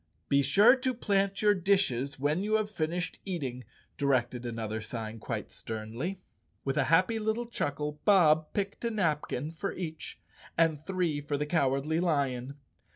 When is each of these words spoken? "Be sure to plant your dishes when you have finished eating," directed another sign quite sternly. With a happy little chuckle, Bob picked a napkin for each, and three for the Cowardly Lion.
"Be 0.29 0.41
sure 0.41 0.75
to 0.77 0.95
plant 0.95 1.43
your 1.43 1.53
dishes 1.53 2.17
when 2.19 2.41
you 2.41 2.55
have 2.55 2.71
finished 2.71 3.19
eating," 3.23 3.63
directed 3.99 4.47
another 4.47 4.81
sign 4.81 5.19
quite 5.19 5.51
sternly. 5.51 6.23
With 6.65 6.75
a 6.75 6.85
happy 6.85 7.19
little 7.19 7.45
chuckle, 7.45 7.99
Bob 8.03 8.51
picked 8.53 8.83
a 8.83 8.89
napkin 8.89 9.51
for 9.51 9.73
each, 9.73 10.17
and 10.57 10.83
three 10.87 11.21
for 11.21 11.37
the 11.37 11.45
Cowardly 11.45 11.99
Lion. 11.99 12.55